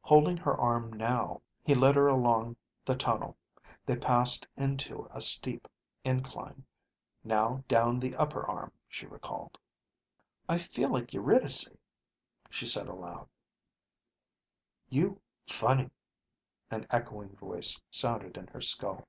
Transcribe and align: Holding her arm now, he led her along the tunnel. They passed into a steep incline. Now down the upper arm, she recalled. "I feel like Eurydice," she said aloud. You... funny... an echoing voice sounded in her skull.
Holding 0.00 0.36
her 0.38 0.60
arm 0.60 0.92
now, 0.92 1.42
he 1.62 1.72
led 1.72 1.94
her 1.94 2.08
along 2.08 2.56
the 2.84 2.96
tunnel. 2.96 3.36
They 3.84 3.94
passed 3.94 4.44
into 4.56 5.06
a 5.12 5.20
steep 5.20 5.68
incline. 6.02 6.66
Now 7.22 7.62
down 7.68 8.00
the 8.00 8.16
upper 8.16 8.44
arm, 8.48 8.72
she 8.88 9.06
recalled. 9.06 9.58
"I 10.48 10.58
feel 10.58 10.88
like 10.88 11.14
Eurydice," 11.14 11.70
she 12.50 12.66
said 12.66 12.88
aloud. 12.88 13.28
You... 14.88 15.20
funny... 15.46 15.90
an 16.68 16.88
echoing 16.90 17.36
voice 17.36 17.80
sounded 17.92 18.36
in 18.36 18.48
her 18.48 18.60
skull. 18.62 19.06